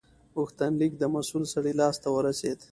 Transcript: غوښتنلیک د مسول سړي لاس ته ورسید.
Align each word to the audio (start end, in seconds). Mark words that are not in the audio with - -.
غوښتنلیک 0.35 0.93
د 0.97 1.03
مسول 1.15 1.43
سړي 1.53 1.73
لاس 1.79 1.95
ته 2.03 2.09
ورسید. 2.15 2.59